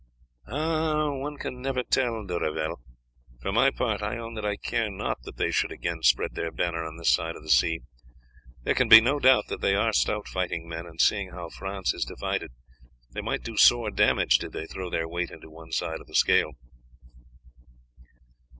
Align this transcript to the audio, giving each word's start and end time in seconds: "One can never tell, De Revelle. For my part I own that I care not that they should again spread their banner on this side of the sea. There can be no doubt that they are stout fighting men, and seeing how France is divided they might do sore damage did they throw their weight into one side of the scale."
"One 0.47 1.37
can 1.37 1.61
never 1.61 1.83
tell, 1.83 2.25
De 2.25 2.33
Revelle. 2.39 2.77
For 3.39 3.51
my 3.51 3.69
part 3.69 4.01
I 4.01 4.17
own 4.17 4.33
that 4.33 4.43
I 4.43 4.55
care 4.57 4.89
not 4.89 5.19
that 5.25 5.37
they 5.37 5.51
should 5.51 5.71
again 5.71 6.01
spread 6.01 6.33
their 6.33 6.49
banner 6.51 6.83
on 6.83 6.97
this 6.97 7.11
side 7.11 7.35
of 7.35 7.43
the 7.43 7.51
sea. 7.51 7.81
There 8.63 8.73
can 8.73 8.89
be 8.89 8.99
no 8.99 9.19
doubt 9.19 9.45
that 9.49 9.61
they 9.61 9.75
are 9.75 9.93
stout 9.93 10.27
fighting 10.27 10.67
men, 10.67 10.87
and 10.87 10.99
seeing 10.99 11.29
how 11.29 11.49
France 11.49 11.93
is 11.93 12.03
divided 12.03 12.49
they 13.11 13.21
might 13.21 13.43
do 13.43 13.55
sore 13.57 13.91
damage 13.91 14.39
did 14.39 14.53
they 14.53 14.65
throw 14.65 14.89
their 14.89 15.07
weight 15.07 15.29
into 15.29 15.51
one 15.51 15.71
side 15.71 16.01
of 16.01 16.07
the 16.07 16.15
scale." 16.15 16.53